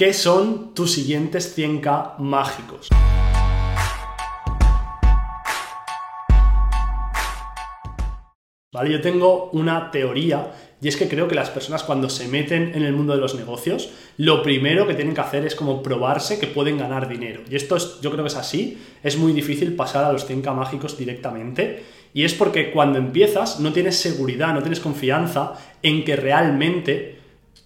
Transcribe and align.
¿qué 0.00 0.14
son 0.14 0.72
tus 0.72 0.92
siguientes 0.92 1.54
100k 1.58 2.16
mágicos? 2.20 2.88
¿Vale? 8.72 8.90
Yo 8.90 9.02
tengo 9.02 9.50
una 9.50 9.90
teoría 9.90 10.52
y 10.80 10.88
es 10.88 10.96
que 10.96 11.06
creo 11.06 11.28
que 11.28 11.34
las 11.34 11.50
personas 11.50 11.82
cuando 11.82 12.08
se 12.08 12.28
meten 12.28 12.74
en 12.74 12.82
el 12.82 12.94
mundo 12.94 13.12
de 13.14 13.20
los 13.20 13.34
negocios, 13.34 13.90
lo 14.16 14.42
primero 14.42 14.86
que 14.86 14.94
tienen 14.94 15.14
que 15.14 15.20
hacer 15.20 15.44
es 15.44 15.54
como 15.54 15.82
probarse 15.82 16.38
que 16.38 16.46
pueden 16.46 16.78
ganar 16.78 17.06
dinero. 17.06 17.42
Y 17.50 17.56
esto 17.56 17.76
es, 17.76 18.00
yo 18.00 18.10
creo 18.10 18.24
que 18.24 18.28
es 18.28 18.36
así, 18.36 18.78
es 19.02 19.18
muy 19.18 19.34
difícil 19.34 19.76
pasar 19.76 20.06
a 20.06 20.12
los 20.14 20.26
100k 20.26 20.54
mágicos 20.54 20.96
directamente. 20.96 21.82
Y 22.14 22.24
es 22.24 22.32
porque 22.32 22.72
cuando 22.72 22.98
empiezas 22.98 23.60
no 23.60 23.74
tienes 23.74 23.96
seguridad, 23.96 24.54
no 24.54 24.62
tienes 24.62 24.80
confianza 24.80 25.52
en 25.82 26.06
que 26.06 26.16
realmente 26.16 27.19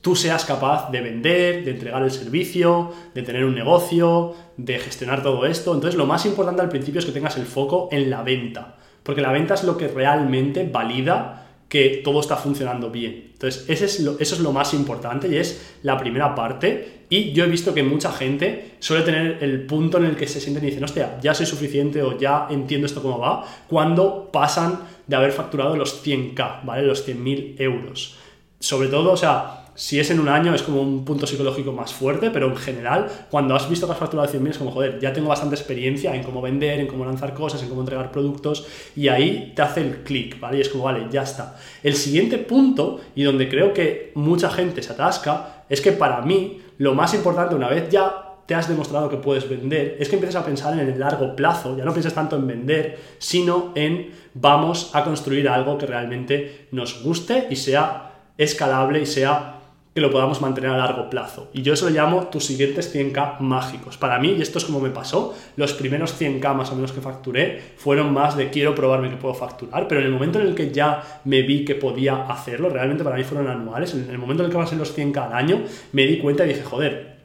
tú 0.05 0.15
seas 0.15 0.45
capaz 0.45 0.91
de 0.91 1.01
vender, 1.01 1.65
de 1.65 1.71
entregar 1.71 2.03
el 2.03 2.11
servicio, 2.11 2.93
de 3.15 3.23
tener 3.23 3.43
un 3.47 3.55
negocio, 3.55 4.35
de 4.59 4.79
gestionar 4.79 5.23
todo 5.23 5.47
esto. 5.47 5.73
Entonces 5.73 5.97
lo 5.97 6.05
más 6.05 6.27
importante 6.27 6.61
al 6.61 6.69
principio 6.69 6.99
es 6.99 7.07
que 7.07 7.13
tengas 7.13 7.39
el 7.39 7.47
foco 7.47 7.89
en 7.91 8.11
la 8.11 8.23
venta, 8.23 8.77
porque 9.03 9.23
la 9.23 9.33
venta 9.33 9.55
es 9.55 9.65
lo 9.65 9.79
que 9.79 9.89
realmente 9.89 10.69
valida 10.71 11.47
que 11.71 12.03
todo 12.05 12.21
está 12.21 12.37
funcionando 12.37 12.91
bien. 12.91 13.31
Entonces, 13.33 13.65
es 13.83 14.01
lo, 14.01 14.19
eso 14.21 14.35
es 14.35 14.41
lo 14.43 14.53
más 14.53 14.75
importante 14.75 15.27
y 15.27 15.39
es 15.39 15.75
la 15.83 15.97
primera 15.97 16.35
parte. 16.35 17.07
Y 17.09 17.33
yo 17.33 17.45
he 17.45 17.49
visto 17.49 17.73
que 17.73 17.83
mucha 17.83 18.13
gente 18.13 18.77
suele 18.81 19.05
tener 19.05 19.43
el 19.43 19.65
punto 19.65 19.97
en 19.97 20.05
el 20.05 20.17
que 20.17 20.27
se 20.27 20.39
sienten 20.39 20.65
y 20.65 20.67
dicen, 20.67 20.85
hostia, 20.85 21.19
ya 21.23 21.33
soy 21.33 21.47
suficiente 21.47 22.03
o 22.03 22.19
ya 22.19 22.47
entiendo 22.51 22.87
esto 22.87 23.01
cómo 23.01 23.19
va, 23.19 23.43
cuando 23.67 24.31
pasan 24.31 24.81
de 25.07 25.17
haber 25.17 25.33
facturado 25.33 25.75
los 25.77 26.05
100k, 26.05 26.63
¿vale? 26.65 26.83
Los 26.83 27.09
100.000 27.09 27.55
euros. 27.59 28.19
Sobre 28.61 28.89
todo, 28.89 29.13
o 29.13 29.17
sea, 29.17 29.64
si 29.75 29.99
es 29.99 30.11
en 30.11 30.21
un 30.21 30.29
año 30.29 30.55
es 30.55 30.63
como 30.63 30.81
un 30.81 31.05
punto 31.05 31.27
psicológico 31.27 31.73
más 31.73 31.93
fuerte, 31.93 32.31
pero 32.31 32.47
en 32.49 32.57
general, 32.57 33.09
cuando 33.31 33.55
has 33.55 33.69
visto 33.69 33.87
que 33.87 33.93
has 33.93 33.99
facturado 33.99 34.29
100.000 34.29 34.51
es 34.51 34.59
como, 34.59 34.71
joder, 34.71 35.01
ya 35.01 35.13
tengo 35.13 35.29
bastante 35.29 35.57
experiencia 35.57 36.15
en 36.15 36.23
cómo 36.23 36.41
vender, 36.41 36.81
en 36.81 36.87
cómo 36.87 37.05
lanzar 37.05 37.35
cosas, 37.35 37.63
en 37.63 37.69
cómo 37.69 37.81
entregar 37.81 38.13
productos, 38.13 38.67
y 38.95 39.09
ahí 39.09 39.53
te 39.55 39.63
hace 39.63 39.81
el 39.81 40.03
clic, 40.05 40.39
¿vale? 40.39 40.59
Y 40.59 40.61
es 40.61 40.69
como, 40.69 40.85
vale, 40.85 41.07
ya 41.11 41.23
está. 41.23 41.57
El 41.83 41.95
siguiente 41.95 42.39
punto, 42.39 43.01
y 43.15 43.25
donde 43.25 43.49
creo 43.49 43.73
que 43.73 44.13
mucha 44.15 44.51
gente 44.51 44.83
se 44.83 44.93
atasca, 44.93 45.65
es 45.69 45.81
que 45.81 45.93
para 45.93 46.21
mí 46.21 46.61
lo 46.79 46.95
más 46.95 47.15
importante, 47.15 47.55
una 47.55 47.69
vez 47.69 47.89
ya 47.89 48.21
te 48.47 48.55
has 48.55 48.69
demostrado 48.69 49.09
que 49.09 49.17
puedes 49.17 49.49
vender, 49.49 49.97
es 49.99 50.09
que 50.09 50.17
empieces 50.17 50.37
a 50.37 50.45
pensar 50.45 50.75
en 50.75 50.81
el 50.81 50.99
largo 50.99 51.35
plazo, 51.35 51.77
ya 51.77 51.85
no 51.85 51.93
pienses 51.93 52.15
tanto 52.15 52.37
en 52.37 52.47
vender, 52.47 52.99
sino 53.19 53.73
en 53.75 54.13
vamos 54.35 54.91
a 54.93 55.03
construir 55.03 55.49
algo 55.49 55.79
que 55.79 55.87
realmente 55.87 56.67
nos 56.71 57.03
guste 57.03 57.47
y 57.51 57.57
sea 57.57 58.13
escalable 58.37 59.01
y 59.01 59.07
sea 59.07 59.61
que 59.95 60.01
lo 60.01 60.11
podamos 60.11 60.41
mantener 60.41 60.71
a 60.71 60.77
largo 60.77 61.09
plazo. 61.09 61.51
Y 61.53 61.63
yo 61.63 61.73
eso 61.73 61.89
lo 61.89 61.95
llamo 61.95 62.25
tus 62.25 62.45
siguientes 62.45 62.93
100k 62.93 63.39
mágicos. 63.39 63.97
Para 63.97 64.19
mí, 64.19 64.35
y 64.37 64.43
esto 64.43 64.59
es 64.59 64.65
como 64.65 64.81
me 64.81 64.91
pasó, 64.91 65.37
los 65.57 65.73
primeros 65.73 66.21
100k 66.21 66.55
más 66.55 66.73
o 66.73 66.75
menos 66.75 66.91
que 66.91 67.01
facturé 67.01 67.63
fueron 67.77 68.13
más 68.13 68.37
de 68.37 68.51
quiero 68.51 68.75
probarme 68.75 69.09
que 69.09 69.17
puedo 69.17 69.35
facturar, 69.35 69.87
pero 69.87 70.01
en 70.01 70.09
el 70.09 70.13
momento 70.13 70.41
en 70.41 70.49
el 70.49 70.55
que 70.57 70.73
ya 70.73 71.21
me 71.25 71.43
vi 71.43 71.65
que 71.65 71.77
podía 71.77 72.25
hacerlo, 72.25 72.71
realmente 72.71 73.05
para 73.05 73.17
mí 73.17 73.23
fueron 73.23 73.47
anuales, 73.47 73.95
en 73.95 74.11
el 74.11 74.19
momento 74.19 74.43
en 74.43 74.51
el 74.51 74.57
que 74.57 74.67
ser 74.67 74.79
los 74.79 74.99
100k 74.99 75.27
al 75.27 75.33
año, 75.33 75.63
me 75.93 76.07
di 76.07 76.19
cuenta 76.19 76.45
y 76.45 76.49
dije, 76.49 76.65
joder, 76.65 77.19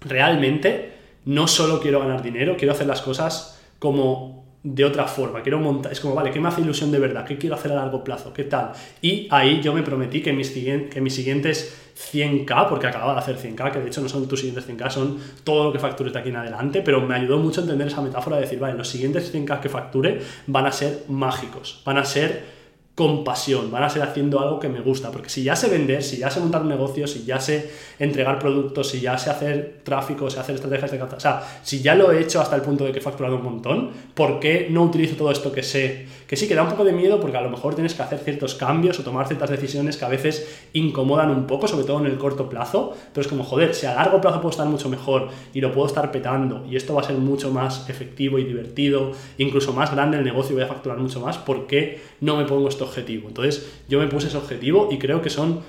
realmente 0.00 0.94
no 1.26 1.46
solo 1.46 1.80
quiero 1.80 2.00
ganar 2.00 2.22
dinero, 2.22 2.56
quiero 2.56 2.72
hacer 2.72 2.88
las 2.88 3.02
cosas 3.02 3.62
como 3.78 4.45
de 4.62 4.84
otra 4.84 5.06
forma, 5.06 5.42
quiero 5.42 5.60
montar, 5.60 5.92
es 5.92 6.00
como, 6.00 6.14
vale, 6.14 6.30
¿qué 6.30 6.40
me 6.40 6.48
hace 6.48 6.60
ilusión 6.60 6.90
de 6.90 6.98
verdad? 6.98 7.24
¿Qué 7.24 7.38
quiero 7.38 7.54
hacer 7.54 7.72
a 7.72 7.76
largo 7.76 8.02
plazo? 8.02 8.32
¿Qué 8.32 8.44
tal? 8.44 8.72
Y 9.00 9.28
ahí 9.30 9.60
yo 9.62 9.72
me 9.72 9.82
prometí 9.82 10.22
que 10.22 10.32
mis, 10.32 10.50
que 10.50 11.00
mis 11.00 11.14
siguientes 11.14 11.92
100k, 11.96 12.68
porque 12.68 12.86
acababa 12.86 13.14
de 13.14 13.20
hacer 13.20 13.38
100k, 13.38 13.72
que 13.72 13.78
de 13.80 13.86
hecho 13.86 14.00
no 14.00 14.08
son 14.08 14.26
tus 14.28 14.40
siguientes 14.40 14.68
100k, 14.68 14.90
son 14.90 15.18
todo 15.44 15.64
lo 15.64 15.72
que 15.72 15.78
factures 15.78 16.12
de 16.12 16.18
aquí 16.18 16.28
en 16.30 16.36
adelante, 16.36 16.82
pero 16.82 17.00
me 17.00 17.14
ayudó 17.14 17.38
mucho 17.38 17.60
a 17.60 17.64
entender 17.64 17.86
esa 17.86 18.02
metáfora 18.02 18.36
de 18.36 18.42
decir, 18.42 18.58
vale, 18.58 18.76
los 18.76 18.88
siguientes 18.88 19.32
100k 19.32 19.60
que 19.60 19.68
facture 19.68 20.20
van 20.46 20.66
a 20.66 20.72
ser 20.72 21.04
mágicos, 21.08 21.80
van 21.84 21.98
a 21.98 22.04
ser 22.04 22.55
con 22.96 23.24
pasión, 23.24 23.70
van 23.70 23.82
a 23.82 23.90
ser 23.90 24.00
haciendo 24.00 24.40
algo 24.40 24.58
que 24.58 24.70
me 24.70 24.80
gusta, 24.80 25.12
porque 25.12 25.28
si 25.28 25.42
ya 25.44 25.54
sé 25.54 25.68
vender, 25.68 26.02
si 26.02 26.16
ya 26.16 26.30
sé 26.30 26.40
montar 26.40 26.62
un 26.62 26.70
negocio, 26.70 27.06
si 27.06 27.26
ya 27.26 27.38
sé 27.38 27.70
entregar 27.98 28.38
productos, 28.38 28.88
si 28.88 29.02
ya 29.02 29.18
sé 29.18 29.28
hacer 29.28 29.80
tráfico, 29.84 30.30
sé 30.30 30.40
hacer 30.40 30.54
estrategias 30.54 30.90
de 30.92 30.98
captación, 30.98 31.34
o 31.34 31.38
sea, 31.38 31.60
si 31.62 31.82
ya 31.82 31.94
lo 31.94 32.10
he 32.10 32.22
hecho 32.22 32.40
hasta 32.40 32.56
el 32.56 32.62
punto 32.62 32.84
de 32.84 32.92
que 32.92 33.00
he 33.00 33.02
facturado 33.02 33.36
un 33.36 33.42
montón, 33.42 33.90
¿por 34.14 34.40
qué 34.40 34.68
no 34.70 34.82
utilizo 34.82 35.14
todo 35.14 35.30
esto 35.30 35.52
que 35.52 35.62
sé? 35.62 36.06
Que 36.26 36.36
sí, 36.36 36.48
que 36.48 36.54
da 36.54 36.62
un 36.62 36.70
poco 36.70 36.84
de 36.84 36.92
miedo 36.92 37.20
porque 37.20 37.36
a 37.36 37.42
lo 37.42 37.50
mejor 37.50 37.74
tienes 37.74 37.92
que 37.92 38.02
hacer 38.02 38.18
ciertos 38.18 38.54
cambios 38.54 38.98
o 38.98 39.02
tomar 39.04 39.26
ciertas 39.26 39.50
decisiones 39.50 39.98
que 39.98 40.06
a 40.06 40.08
veces 40.08 40.64
incomodan 40.72 41.28
un 41.28 41.46
poco, 41.46 41.68
sobre 41.68 41.84
todo 41.84 42.00
en 42.00 42.06
el 42.06 42.16
corto 42.16 42.48
plazo, 42.48 42.96
pero 43.12 43.20
es 43.20 43.28
como, 43.28 43.44
joder, 43.44 43.74
si 43.74 43.84
a 43.84 43.94
largo 43.94 44.22
plazo 44.22 44.40
puedo 44.40 44.52
estar 44.52 44.66
mucho 44.66 44.88
mejor 44.88 45.28
y 45.52 45.60
lo 45.60 45.70
puedo 45.70 45.86
estar 45.86 46.10
petando 46.10 46.64
y 46.66 46.76
esto 46.76 46.94
va 46.94 47.02
a 47.02 47.04
ser 47.04 47.16
mucho 47.16 47.50
más 47.50 47.90
efectivo 47.90 48.38
y 48.38 48.44
divertido, 48.44 49.12
incluso 49.36 49.74
más 49.74 49.92
grande 49.92 50.16
el 50.16 50.24
negocio 50.24 50.52
y 50.52 50.54
voy 50.54 50.64
a 50.64 50.68
facturar 50.68 50.96
mucho 50.96 51.20
más, 51.20 51.36
¿por 51.36 51.66
qué 51.66 52.00
no 52.22 52.38
me 52.38 52.46
pongo 52.46 52.70
esto 52.70 52.85
objetivo. 52.86 53.28
Entonces 53.28 53.70
yo 53.88 53.98
me 53.98 54.06
puse 54.06 54.28
ese 54.28 54.36
objetivo 54.36 54.88
y 54.90 54.98
creo 54.98 55.22
que 55.22 55.30
son 55.30 55.60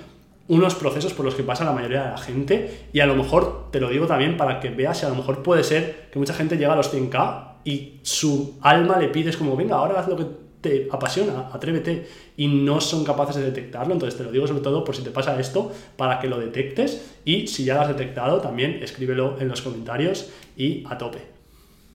unos 0.48 0.74
procesos 0.74 1.12
por 1.12 1.24
los 1.26 1.34
que 1.34 1.42
pasa 1.42 1.64
la 1.64 1.72
mayoría 1.72 2.04
de 2.04 2.10
la 2.10 2.18
gente 2.18 2.86
y 2.92 3.00
a 3.00 3.06
lo 3.06 3.14
mejor 3.14 3.70
te 3.70 3.80
lo 3.80 3.90
digo 3.90 4.06
también 4.06 4.36
para 4.36 4.60
que 4.60 4.70
veas 4.70 4.98
si 4.98 5.06
a 5.06 5.10
lo 5.10 5.14
mejor 5.14 5.42
puede 5.42 5.62
ser 5.62 6.08
que 6.10 6.18
mucha 6.18 6.32
gente 6.32 6.56
llega 6.56 6.72
a 6.72 6.76
los 6.76 6.92
100k 6.92 7.48
y 7.64 8.00
su 8.02 8.56
alma 8.62 8.98
le 8.98 9.08
pides 9.08 9.36
como 9.36 9.56
venga 9.56 9.76
ahora 9.76 10.00
haz 10.00 10.08
lo 10.08 10.16
que 10.16 10.24
te 10.60 10.88
apasiona, 10.90 11.50
atrévete 11.52 12.08
y 12.36 12.48
no 12.48 12.80
son 12.80 13.04
capaces 13.04 13.36
de 13.36 13.44
detectarlo, 13.44 13.92
entonces 13.92 14.18
te 14.18 14.24
lo 14.24 14.32
digo 14.32 14.46
sobre 14.46 14.62
todo 14.62 14.82
por 14.82 14.96
si 14.96 15.02
te 15.02 15.10
pasa 15.10 15.38
esto 15.38 15.70
para 15.96 16.18
que 16.18 16.26
lo 16.26 16.38
detectes 16.40 17.14
y 17.24 17.46
si 17.46 17.64
ya 17.64 17.74
lo 17.74 17.82
has 17.82 17.88
detectado 17.88 18.40
también 18.40 18.80
escríbelo 18.82 19.36
en 19.38 19.48
los 19.48 19.60
comentarios 19.60 20.30
y 20.56 20.84
a 20.88 20.98
tope. 20.98 21.37